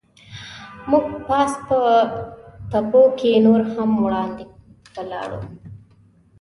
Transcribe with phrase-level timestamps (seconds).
[0.89, 1.77] موږ پاس په
[2.71, 4.43] تپو کې نور هم وړاندې
[4.95, 5.39] ولاړو.